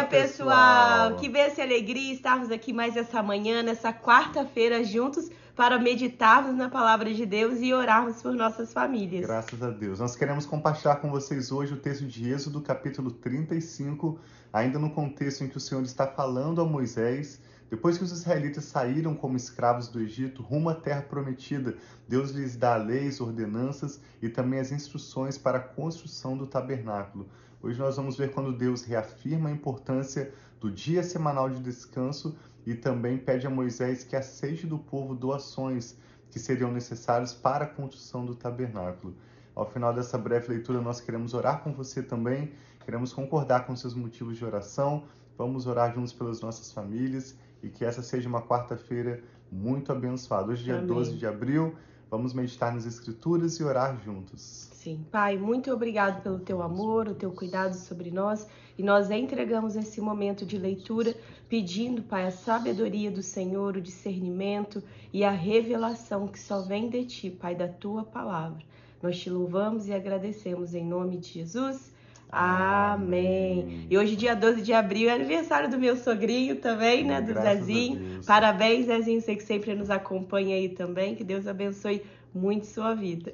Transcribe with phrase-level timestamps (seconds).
[0.00, 1.16] dia, pessoal!
[1.16, 6.68] Que bênção e alegria estarmos aqui mais essa manhã, nessa quarta-feira, juntos para meditarmos na
[6.68, 9.26] palavra de Deus e orarmos por nossas famílias.
[9.26, 10.00] Graças a Deus.
[10.00, 14.18] Nós queremos compartilhar com vocês hoje o texto de Êxodo, capítulo 35,
[14.52, 17.40] ainda no contexto em que o Senhor está falando a Moisés
[17.70, 21.76] depois que os israelitas saíram como escravos do Egito rumo à terra prometida,
[22.08, 27.28] Deus lhes dá leis, ordenanças e também as instruções para a construção do tabernáculo.
[27.62, 32.34] Hoje nós vamos ver quando Deus reafirma a importância do dia semanal de descanso
[32.64, 35.96] e também pede a Moisés que aceite do povo doações
[36.30, 39.14] que seriam necessárias para a construção do tabernáculo.
[39.54, 43.94] Ao final dessa breve leitura, nós queremos orar com você também, queremos concordar com seus
[43.94, 45.04] motivos de oração,
[45.36, 49.22] vamos orar juntos pelas nossas famílias e que essa seja uma quarta-feira
[49.52, 50.50] muito abençoada.
[50.50, 50.86] Hoje, dia Amém.
[50.86, 51.74] 12 de abril,
[52.10, 54.68] vamos meditar nas Escrituras e orar juntos.
[54.72, 58.46] Sim, Pai, muito obrigado pelo teu amor, o teu cuidado sobre nós
[58.76, 61.14] e nós entregamos esse momento de leitura
[61.48, 67.04] pedindo, Pai, a sabedoria do Senhor, o discernimento e a revelação que só vem de
[67.04, 68.62] ti, Pai, da tua palavra.
[69.02, 71.92] Nós te louvamos e agradecemos em nome de Jesus.
[72.32, 73.86] Amém.
[73.90, 77.20] E hoje, dia 12 de abril, é aniversário do meu sogrinho também, né?
[77.20, 78.20] Do Graças Zezinho.
[78.24, 79.20] Parabéns, Zezinho.
[79.20, 81.14] Sei que sempre nos acompanha aí também.
[81.14, 82.02] Que Deus abençoe
[82.34, 83.32] muito sua vida.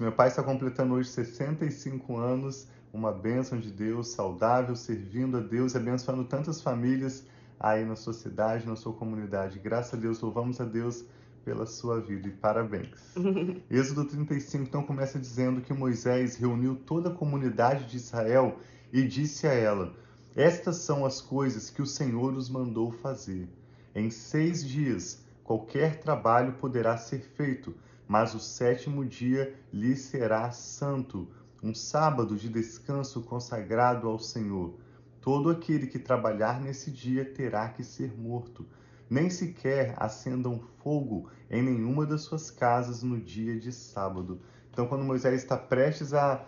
[0.00, 2.66] Meu pai está completando hoje 65 anos.
[2.90, 7.26] Uma bênção de Deus, saudável, servindo a Deus, abençoando tantas famílias
[7.60, 9.58] aí na sua cidade, na sua comunidade.
[9.58, 11.04] Graças a Deus, louvamos a Deus
[11.48, 12.90] pela sua vida e parabéns.
[13.70, 18.58] Êxodo 35 então começa dizendo que Moisés reuniu toda a comunidade de Israel
[18.92, 19.94] e disse a ela:
[20.36, 23.48] Estas são as coisas que o Senhor os mandou fazer.
[23.94, 27.74] Em seis dias qualquer trabalho poderá ser feito,
[28.06, 31.26] mas o sétimo dia lhe será santo,
[31.62, 34.74] um sábado de descanso consagrado ao Senhor.
[35.22, 38.66] Todo aquele que trabalhar nesse dia terá que ser morto
[39.10, 44.40] nem sequer acendam fogo em nenhuma das suas casas no dia de sábado.
[44.70, 46.44] Então, quando Moisés está prestes a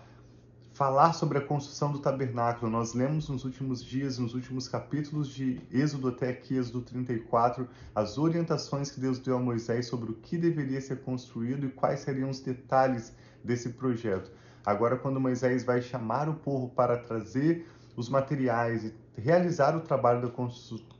[0.72, 5.60] falar sobre a construção do tabernáculo, nós lemos nos últimos dias, nos últimos capítulos de
[5.70, 10.38] Êxodo até aqui, Êxodo 34, as orientações que Deus deu a Moisés sobre o que
[10.38, 13.12] deveria ser construído e quais seriam os detalhes
[13.42, 14.30] desse projeto.
[14.64, 17.66] Agora, quando Moisés vai chamar o povo para trazer
[18.00, 20.32] os materiais e realizar o trabalho da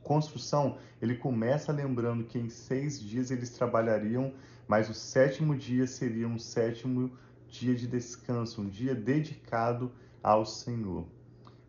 [0.02, 4.34] construção, ele começa lembrando que em seis dias eles trabalhariam,
[4.68, 7.10] mas o sétimo dia seria um sétimo
[7.48, 9.90] dia de descanso, um dia dedicado
[10.22, 11.06] ao Senhor.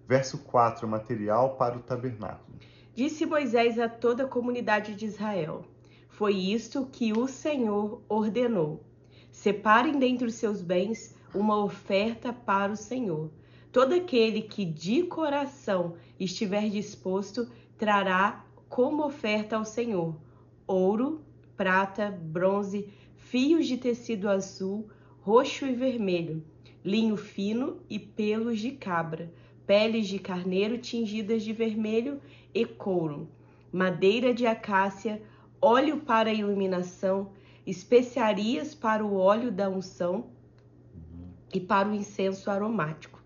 [0.05, 2.59] Verso 4, material para o tabernáculo.
[2.93, 5.63] Disse Moisés a toda a comunidade de Israel:
[6.09, 8.83] Foi isto que o Senhor ordenou.
[9.31, 13.31] Separem dentre os seus bens uma oferta para o Senhor
[13.71, 20.19] Todo aquele que de coração estiver disposto trará como oferta ao Senhor
[20.67, 21.21] ouro,
[21.55, 24.89] prata, bronze, fios de tecido azul,
[25.21, 26.43] roxo e vermelho,
[26.83, 29.31] linho fino e pelos de cabra,
[29.65, 32.21] peles de carneiro tingidas de vermelho
[32.53, 33.29] e couro,
[33.71, 35.21] madeira de acácia,
[35.61, 37.31] óleo para iluminação,
[37.65, 40.29] especiarias para o óleo da unção
[41.53, 43.20] e para o incenso aromático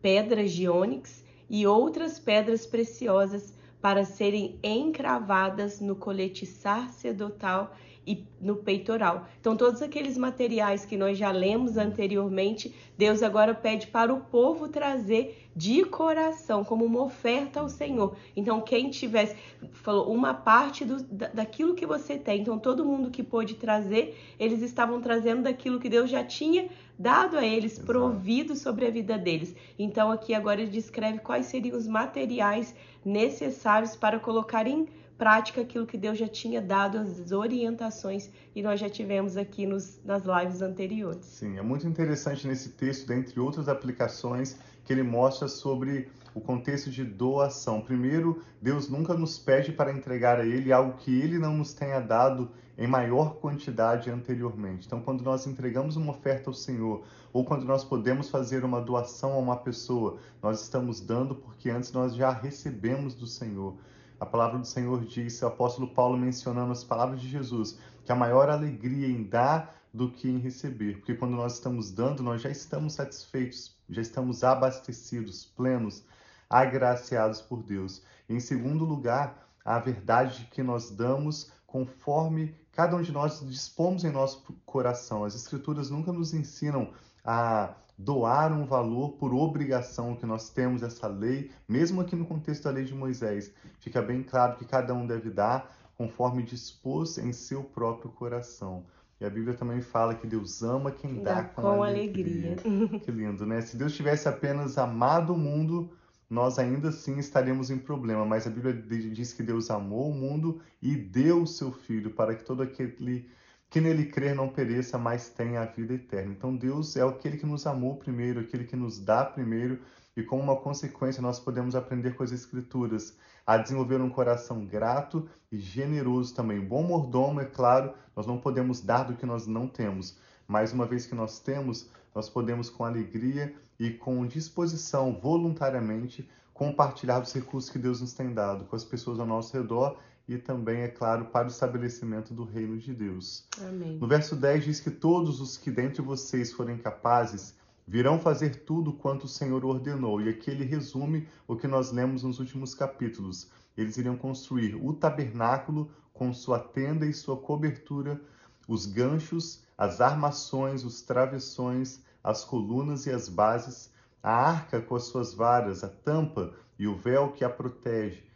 [0.00, 7.74] pedras de ônix e outras pedras preciosas para serem encravadas no colete sacerdotal
[8.08, 9.28] e no peitoral.
[9.38, 14.66] Então, todos aqueles materiais que nós já lemos anteriormente, Deus agora pede para o povo
[14.66, 18.16] trazer de coração, como uma oferta ao Senhor.
[18.34, 19.36] Então, quem tivesse,
[19.72, 22.40] falou, uma parte do, daquilo que você tem.
[22.40, 27.38] Então, todo mundo que pôde trazer, eles estavam trazendo daquilo que Deus já tinha dado
[27.38, 27.86] a eles, Exato.
[27.86, 29.54] provido sobre a vida deles.
[29.78, 35.84] Então, aqui agora ele descreve quais seriam os materiais necessários para colocar em prática aquilo
[35.84, 40.62] que Deus já tinha dado as orientações e nós já tivemos aqui nos, nas lives
[40.62, 41.24] anteriores.
[41.24, 46.08] Sim, é muito interessante nesse texto, dentre outras aplicações, que ele mostra sobre
[46.38, 47.80] o contexto de doação.
[47.80, 51.98] Primeiro, Deus nunca nos pede para entregar a Ele algo que Ele não nos tenha
[51.98, 54.86] dado em maior quantidade anteriormente.
[54.86, 57.02] Então, quando nós entregamos uma oferta ao Senhor,
[57.32, 61.90] ou quando nós podemos fazer uma doação a uma pessoa, nós estamos dando porque antes
[61.90, 63.76] nós já recebemos do Senhor.
[64.20, 68.16] A palavra do Senhor diz, o apóstolo Paulo mencionando as palavras de Jesus, que a
[68.16, 72.50] maior alegria em dar do que em receber, porque quando nós estamos dando, nós já
[72.50, 76.04] estamos satisfeitos, já estamos abastecidos, plenos,
[76.48, 78.02] agraciados por Deus.
[78.28, 84.04] Em segundo lugar, a verdade de que nós damos conforme cada um de nós dispomos
[84.04, 85.24] em nosso coração.
[85.24, 86.92] As Escrituras nunca nos ensinam
[87.24, 92.64] a doar um valor por obrigação que nós temos essa lei, mesmo aqui no contexto
[92.64, 97.32] da lei de Moisés, fica bem claro que cada um deve dar conforme dispôs em
[97.32, 98.84] seu próprio coração.
[99.20, 102.56] E a Bíblia também fala que Deus ama quem dá, dá com, com, alegria.
[102.64, 103.00] alegria.
[103.00, 103.60] que lindo, né?
[103.60, 105.90] Se Deus tivesse apenas amado o mundo,
[106.28, 108.24] nós ainda assim estaríamos em problema.
[108.24, 112.34] Mas a Bíblia diz que Deus amou o mundo e deu o seu Filho para
[112.34, 113.30] que todo aquele
[113.70, 116.32] que nele crer não pereça, mas tenha a vida eterna.
[116.32, 119.80] Então Deus é aquele que nos amou primeiro, aquele que nos dá primeiro,
[120.16, 123.16] e como uma consequência nós podemos aprender com as Escrituras
[123.46, 126.60] a desenvolver um coração grato e generoso também.
[126.60, 130.86] Bom mordomo, é claro, nós não podemos dar do que nós não temos, mas uma
[130.86, 137.70] vez que nós temos, nós podemos com alegria e com disposição, voluntariamente, compartilhar os recursos
[137.70, 139.98] que Deus nos tem dado com as pessoas ao nosso redor
[140.28, 143.46] e também, é claro, para o estabelecimento do reino de Deus.
[143.60, 143.96] Amém.
[143.96, 147.54] No verso 10 diz que todos os que dentre vocês forem capazes
[147.86, 150.20] virão fazer tudo quanto o Senhor ordenou.
[150.20, 153.48] E aqui ele resume o que nós lemos nos últimos capítulos.
[153.74, 158.20] Eles iriam construir o tabernáculo com sua tenda e sua cobertura,
[158.66, 163.90] os ganchos, as armações, os travessões, as colunas e as bases,
[164.22, 168.28] a arca com as suas varas, a tampa e o véu que a protege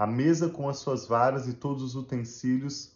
[0.00, 2.90] a mesa com as suas varas e todos os utensílios,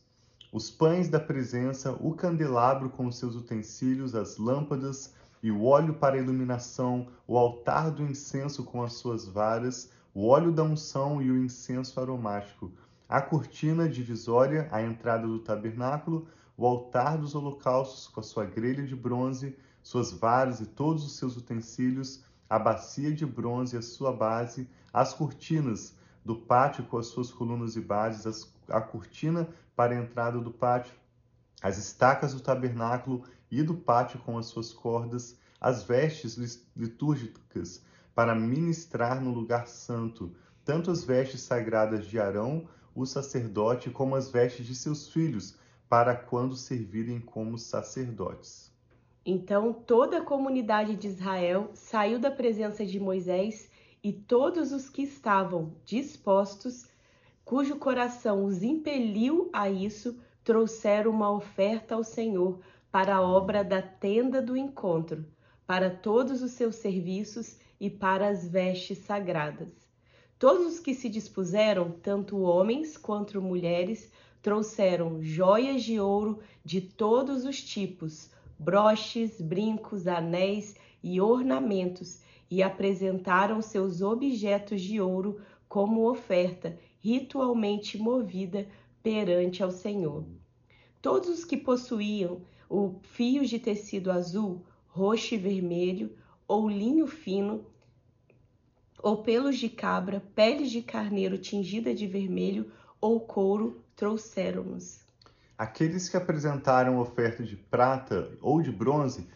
[0.51, 5.13] os pães da presença, o candelabro com os seus utensílios, as lâmpadas
[5.43, 10.51] e o óleo para iluminação, o altar do incenso com as suas varas, o óleo
[10.51, 12.73] da unção e o incenso aromático,
[13.07, 16.27] a cortina divisória, a entrada do tabernáculo,
[16.57, 19.55] o altar dos holocaustos com a sua grelha de bronze,
[19.85, 24.67] suas varas e todos os seus utensílios, a bacia de bronze e a sua base,
[24.91, 25.95] as cortinas,
[26.25, 29.47] do pátio com as suas colunas e bases, as, a cortina
[29.77, 30.95] para a entrada do pátio,
[31.63, 37.83] as estacas do tabernáculo e do pátio com as suas cordas, as vestes litúrgicas
[38.15, 40.35] para ministrar no lugar santo,
[40.65, 45.59] tanto as vestes sagradas de Arão, o sacerdote, como as vestes de seus filhos,
[45.91, 48.74] para quando servirem como sacerdotes.
[49.27, 53.71] Então toda a comunidade de Israel saiu da presença de Moisés
[54.03, 56.87] e todos os que estavam dispostos,
[57.43, 62.61] cujo coração os impeliu a isso, trouxeram uma oferta ao Senhor
[62.93, 65.25] para a obra da tenda do encontro,
[65.67, 69.73] para todos os seus serviços e para as vestes sagradas.
[70.39, 74.13] Todos os que se dispuseram, tanto homens quanto mulheres,
[74.43, 78.31] trouxeram joias de ouro de todos os tipos,
[78.65, 88.67] broches, brincos, anéis e ornamentos e apresentaram seus objetos de ouro como oferta ritualmente movida
[89.03, 90.25] perante ao Senhor.
[91.03, 96.17] Todos os que possuíam o fios de tecido azul, roxo e vermelho,
[96.49, 97.67] ou linho fino,
[99.03, 105.04] ou pelos de cabra, peles de carneiro tingida de vermelho ou couro, trouxeram-nos.
[105.57, 109.29] Aqueles que apresentaram oferta de prata ou de bronze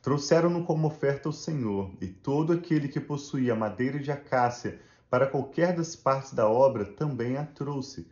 [0.00, 4.80] Trouxeram-no como oferta ao Senhor, e todo aquele que possuía madeira de acácia
[5.10, 8.06] para qualquer das partes da obra também a trouxe.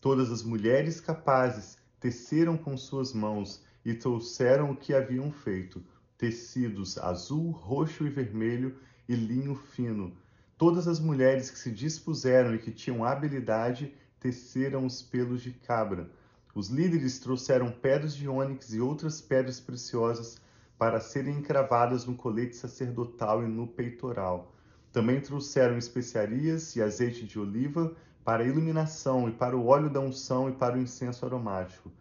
[0.00, 5.80] Todas as mulheres capazes teceram com suas mãos e trouxeram o que haviam feito:
[6.16, 10.16] tecidos azul, roxo e vermelho e linho fino.
[10.56, 16.10] Todas as mulheres que se dispuseram e que tinham habilidade teceram os pelos de cabra.
[16.58, 20.40] Os líderes trouxeram pedras de ônix e outras pedras preciosas
[20.76, 24.52] para serem encravadas no colete sacerdotal e no peitoral.
[24.92, 30.00] Também trouxeram especiarias e azeite de oliva para a iluminação e para o óleo da
[30.00, 31.92] unção e para o incenso aromático.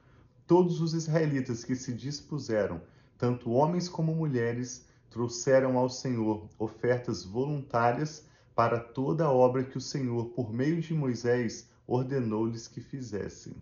[0.48, 2.82] Todos os israelitas que se dispuseram,
[3.16, 9.82] tanto homens como mulheres, trouxeram ao Senhor ofertas voluntárias para toda a obra que o
[9.82, 13.54] Senhor, por meio de Moisés, ordenou-lhes que fizessem.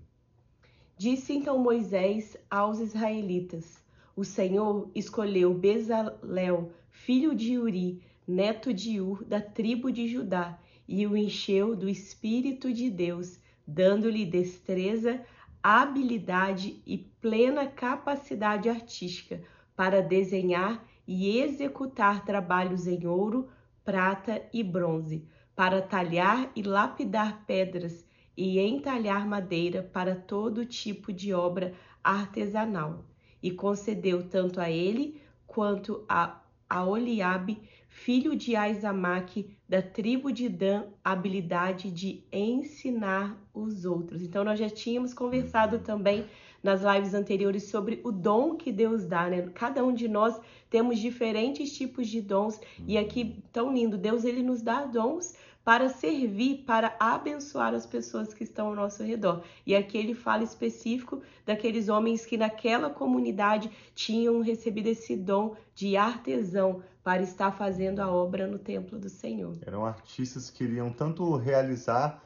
[0.97, 3.83] Disse então Moisés aos israelitas:
[4.15, 11.05] o Senhor escolheu Bezalel, filho de Uri, neto de Ur, da tribo de Judá, e
[11.05, 15.21] o encheu do Espírito de Deus, dando-lhe destreza,
[15.61, 19.41] habilidade e plena capacidade artística
[19.75, 23.49] para desenhar e executar trabalhos em ouro,
[23.83, 28.04] prata e bronze, para talhar e lapidar pedras
[28.37, 31.73] e entalhar madeira para todo tipo de obra
[32.03, 33.05] artesanal
[33.41, 40.49] e concedeu tanto a ele quanto a, a Oliabe, filho de Aizamaque, da tribo de
[40.49, 44.21] Dan a habilidade de ensinar os outros.
[44.21, 46.25] Então, nós já tínhamos conversado também
[46.65, 49.47] nas lives anteriores sobre o dom que Deus dá, né?
[49.53, 50.35] Cada um de nós
[50.67, 55.89] temos diferentes tipos de dons e aqui tão lindo, Deus ele nos dá dons para
[55.89, 59.43] servir, para abençoar as pessoas que estão ao nosso redor.
[59.65, 65.95] E aqui ele fala específico daqueles homens que naquela comunidade tinham recebido esse dom de
[65.95, 69.55] artesão para estar fazendo a obra no templo do Senhor.
[69.61, 72.23] Eram artistas que queriam tanto realizar,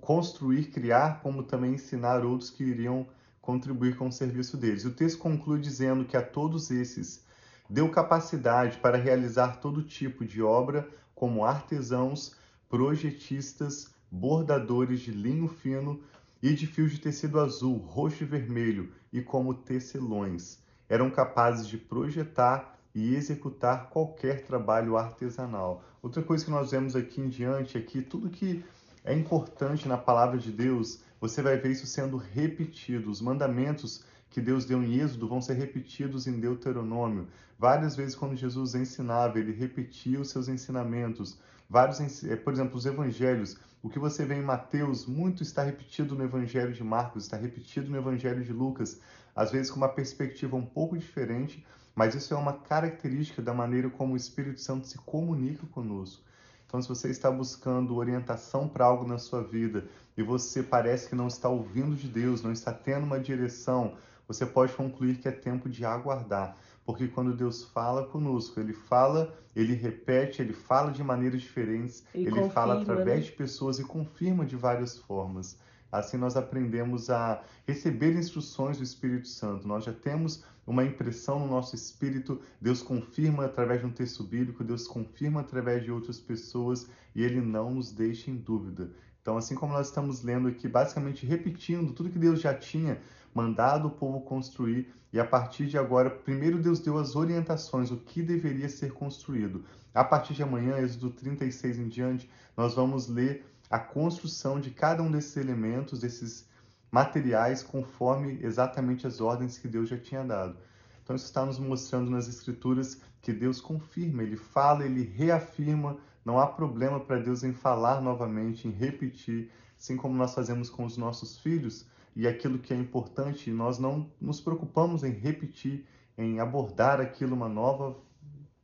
[0.00, 3.06] construir, criar, como também ensinar outros que iriam
[3.48, 4.84] contribuir com o serviço deles.
[4.84, 7.24] O texto conclui dizendo que a todos esses
[7.66, 12.36] deu capacidade para realizar todo tipo de obra como artesãos,
[12.68, 15.98] projetistas, bordadores de linho fino
[16.42, 20.58] e de fios de tecido azul, roxo e vermelho, e como tecelões.
[20.86, 25.82] Eram capazes de projetar e executar qualquer trabalho artesanal.
[26.02, 28.62] Outra coisa que nós vemos aqui em diante é que tudo que
[29.02, 33.10] é importante na palavra de Deus, você vai ver isso sendo repetido.
[33.10, 37.28] Os mandamentos que Deus deu em Êxodo vão ser repetidos em Deuteronômio.
[37.58, 41.38] Várias vezes, quando Jesus ensinava, ele repetia os seus ensinamentos.
[41.68, 43.56] Vários, eh, por exemplo, os evangelhos.
[43.82, 47.90] O que você vê em Mateus, muito está repetido no evangelho de Marcos, está repetido
[47.90, 49.00] no evangelho de Lucas.
[49.34, 53.90] Às vezes com uma perspectiva um pouco diferente, mas isso é uma característica da maneira
[53.90, 56.22] como o Espírito Santo se comunica conosco.
[56.68, 61.14] Então, se você está buscando orientação para algo na sua vida e você parece que
[61.14, 63.94] não está ouvindo de Deus, não está tendo uma direção,
[64.26, 66.58] você pode concluir que é tempo de aguardar.
[66.84, 72.24] Porque quando Deus fala conosco, Ele fala, Ele repete, Ele fala de maneiras diferentes, Ele
[72.24, 73.24] Ele confirma, fala através né?
[73.24, 75.58] de pessoas e confirma de várias formas.
[75.90, 79.66] Assim nós aprendemos a receber instruções do Espírito Santo.
[79.66, 84.62] Nós já temos uma impressão no nosso espírito, Deus confirma através de um texto bíblico,
[84.62, 88.92] Deus confirma através de outras pessoas e ele não nos deixa em dúvida.
[89.22, 93.00] Então, assim como nós estamos lendo aqui, basicamente repetindo tudo que Deus já tinha
[93.34, 97.96] mandado o povo construir, e a partir de agora, primeiro Deus deu as orientações, o
[97.96, 99.64] que deveria ser construído.
[99.94, 105.02] A partir de amanhã, Êxodo 36 em diante, nós vamos ler a construção de cada
[105.02, 106.46] um desses elementos, desses
[106.90, 110.56] materiais, conforme exatamente as ordens que Deus já tinha dado.
[111.02, 116.38] Então, isso está nos mostrando nas Escrituras que Deus confirma, Ele fala, Ele reafirma, não
[116.38, 120.96] há problema para Deus em falar novamente, em repetir, assim como nós fazemos com os
[120.96, 127.00] nossos filhos, e aquilo que é importante, nós não nos preocupamos em repetir, em abordar
[127.00, 127.96] aquilo uma nova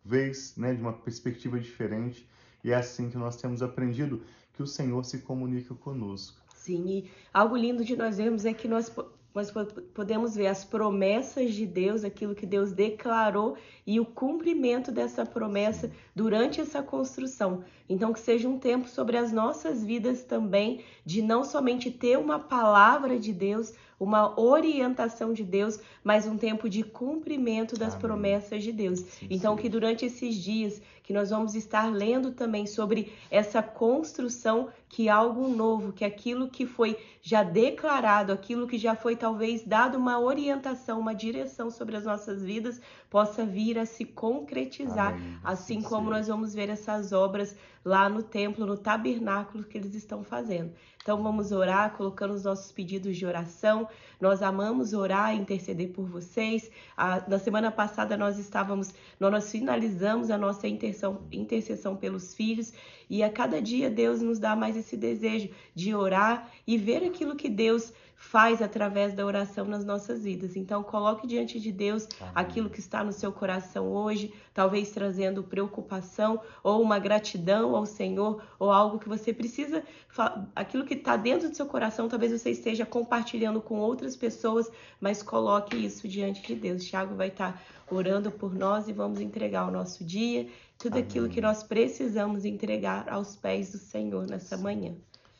[0.04, 2.28] vez, né, de uma perspectiva diferente,
[2.62, 6.43] e é assim que nós temos aprendido que o Senhor se comunica conosco.
[6.64, 8.90] Sim, e algo lindo de nós vermos é que nós,
[9.34, 9.52] nós
[9.92, 15.90] podemos ver as promessas de Deus, aquilo que Deus declarou e o cumprimento dessa promessa
[16.16, 17.62] durante essa construção.
[17.86, 22.38] Então, que seja um tempo sobre as nossas vidas também, de não somente ter uma
[22.38, 28.00] palavra de Deus, uma orientação de Deus, mas um tempo de cumprimento das Amém.
[28.00, 29.00] promessas de Deus.
[29.00, 29.62] Sim, então, sim.
[29.62, 35.48] que durante esses dias que nós vamos estar lendo também sobre essa construção, que algo
[35.48, 40.98] novo, que aquilo que foi já declarado, aquilo que já foi talvez dado uma orientação,
[40.98, 45.38] uma direção sobre as nossas vidas, possa vir a se concretizar, Amém.
[45.44, 49.94] assim Assim como nós vamos ver essas obras lá no templo, no tabernáculo que eles
[49.94, 50.72] estão fazendo.
[51.02, 53.86] Então vamos orar, colocando os nossos pedidos de oração.
[54.18, 56.70] Nós amamos orar e interceder por vocês.
[56.96, 62.72] A- na semana passada nós estávamos, nós finalizamos a nossa intercessão pelos filhos
[63.10, 67.36] e a cada dia Deus nos dá mais esse desejo de orar e ver aquilo
[67.36, 70.56] que Deus faz através da oração nas nossas vidas.
[70.56, 72.32] Então coloque diante de Deus Amém.
[72.34, 78.42] aquilo que está no seu coração hoje, talvez trazendo preocupação ou uma gratidão ao Senhor
[78.58, 79.82] ou algo que você precisa,
[80.54, 85.22] aquilo que está dentro do seu coração, talvez você esteja compartilhando com outras pessoas, mas
[85.22, 86.84] coloque isso diante de Deus.
[86.84, 91.34] Tiago vai estar orando por nós e vamos entregar o nosso dia, tudo aquilo Amém.
[91.34, 94.94] que nós precisamos entregar aos pés do Senhor nessa manhã.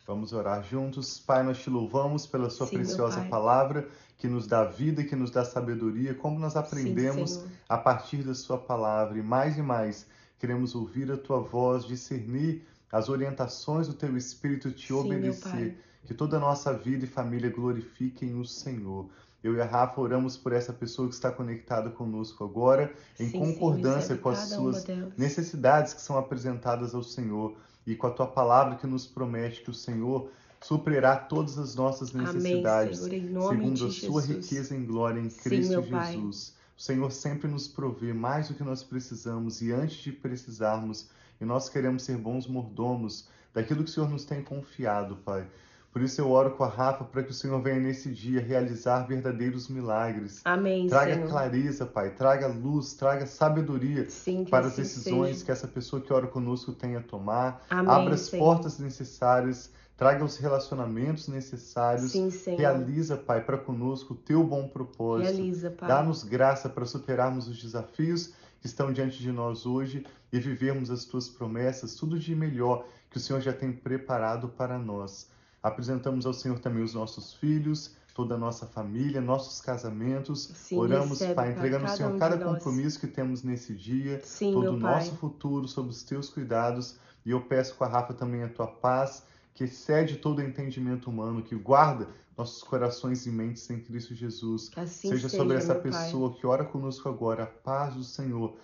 [0.07, 1.19] Vamos orar juntos.
[1.19, 5.31] Pai, nós te louvamos pela sua Sim, preciosa palavra, que nos dá vida, que nos
[5.31, 7.49] dá sabedoria, como nós aprendemos Senhor.
[7.69, 9.19] a partir da sua palavra.
[9.19, 10.07] E mais e mais,
[10.39, 15.79] queremos ouvir a tua voz, discernir as orientações do teu Espírito, te Sim, obedecer.
[16.05, 19.09] Que toda a nossa vida e família glorifiquem o Senhor.
[19.43, 23.39] Eu e a Rafa oramos por essa pessoa que está conectada conosco agora, em Sim,
[23.39, 24.85] concordância Senhor, com as suas
[25.17, 27.57] necessidades que são apresentadas ao Senhor
[27.87, 32.15] e com a tua palavra que nos promete que o Senhor suprirá todas as nossas
[32.15, 34.27] Amém, necessidades, Senhor, em nome segundo a sua Jesus.
[34.27, 36.15] riqueza em glória em Sim, Cristo Pai.
[36.15, 36.55] Jesus.
[36.77, 41.09] O Senhor sempre nos provê mais do que nós precisamos e antes de precisarmos,
[41.41, 45.47] e nós queremos ser bons mordomos daquilo que o Senhor nos tem confiado, Pai.
[45.95, 49.07] Por isso eu oro com a Rafa para que o Senhor venha nesse dia realizar
[49.07, 50.41] verdadeiros milagres.
[50.45, 51.29] Amém, Traga Senhor.
[51.29, 52.11] clareza, Pai.
[52.11, 55.45] Traga luz, traga sabedoria Sim, para as assim decisões seja.
[55.45, 57.65] que essa pessoa que ora conosco tem a tomar.
[57.71, 58.43] Amém, Abra as Senhor.
[58.45, 62.11] portas necessárias, traga os relacionamentos necessários.
[62.11, 62.59] Sim, Senhor.
[62.59, 65.33] Realiza, Pai, para conosco o teu bom propósito.
[65.33, 65.89] Realiza, Pai.
[65.89, 71.05] Dá-nos graça para superarmos os desafios que estão diante de nós hoje e vivermos as
[71.05, 75.33] tuas promessas, tudo de melhor que o Senhor já tem preparado para nós.
[75.65, 80.51] Apresentamos ao Senhor também os nossos filhos, toda a nossa família, nossos casamentos.
[80.55, 84.53] Sim, Oramos, recebe, Pai, entregando ao Senhor um cada compromisso que temos nesse dia, Sim,
[84.53, 84.97] todo o Pai.
[84.97, 86.97] nosso futuro sob os teus cuidados.
[87.25, 91.43] E eu peço com a Rafa também a tua paz, que excede todo entendimento humano,
[91.43, 94.71] que guarda nossos corações e mentes em Cristo Jesus.
[94.77, 95.93] Assim seja seja, sobre essa meu Pai.
[95.93, 98.55] pessoa que ora conosco agora a paz do Senhor,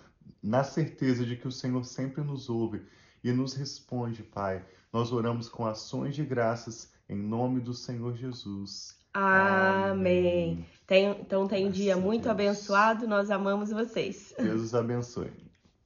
[0.43, 2.83] na certeza de que o Senhor sempre nos ouve
[3.23, 4.63] e nos responde, Pai.
[4.91, 8.95] Nós oramos com ações de graças em nome do Senhor Jesus.
[9.13, 10.65] Amém.
[10.87, 12.31] Tem- então tem um dia muito Deus.
[12.31, 13.07] abençoado.
[13.07, 14.33] Nós amamos vocês.
[14.37, 15.31] Deus os abençoe.